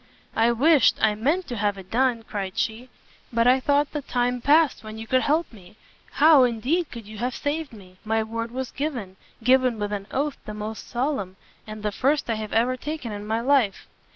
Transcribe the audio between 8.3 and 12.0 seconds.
was given, given with an oath the most solemn, and the